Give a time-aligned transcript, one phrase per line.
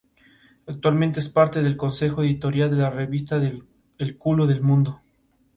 [0.65, 3.39] Actualmente es parte del consejo editorial de la revista
[3.99, 4.99] "El Culo del Mundo".